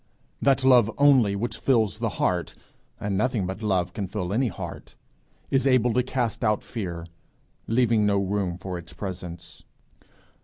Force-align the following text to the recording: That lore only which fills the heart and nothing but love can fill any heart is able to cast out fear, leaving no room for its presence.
That 0.41 0.63
lore 0.63 0.95
only 0.97 1.35
which 1.35 1.59
fills 1.59 1.99
the 1.99 2.09
heart 2.17 2.55
and 2.99 3.15
nothing 3.15 3.45
but 3.45 3.61
love 3.61 3.93
can 3.93 4.07
fill 4.07 4.33
any 4.33 4.47
heart 4.47 4.95
is 5.51 5.67
able 5.67 5.93
to 5.93 6.01
cast 6.01 6.43
out 6.43 6.63
fear, 6.63 7.05
leaving 7.67 8.03
no 8.07 8.17
room 8.17 8.57
for 8.57 8.79
its 8.79 8.93
presence. 8.93 9.63